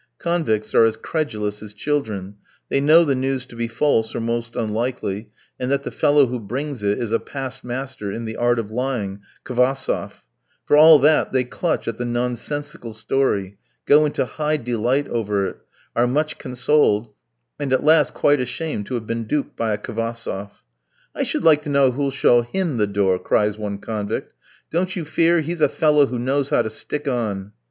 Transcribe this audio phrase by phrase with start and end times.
[0.17, 2.37] Convicts are as credulous as children;
[2.69, 6.39] they know the news to be false, or most unlikely, and that the fellow who
[6.39, 10.23] brings it is a past master in the art of lying, Kvassoff;
[10.65, 15.57] for all that they clutch at the nonsensical story, go into high delight over it,
[15.95, 17.13] are much consoled,
[17.59, 20.63] and at last quite ashamed to have been duped by a Kvassoff.
[21.13, 24.33] "I should like to know who'll show him the door?" cries one convict;
[24.71, 27.51] "don't you fear, he's a fellow who knows how to stick on."